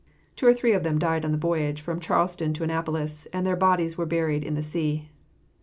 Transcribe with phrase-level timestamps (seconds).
[0.35, 3.55] Two or three of them died on the voyage from Charleston to Annapolis, and their
[3.55, 5.11] bodies were buried in the sea.